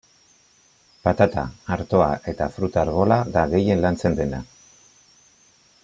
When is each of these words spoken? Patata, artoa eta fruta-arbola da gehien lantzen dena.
Patata, 1.07 1.43
artoa 1.75 2.07
eta 2.33 2.47
fruta-arbola 2.55 3.19
da 3.37 3.45
gehien 3.53 3.85
lantzen 3.87 4.19
dena. 4.23 4.41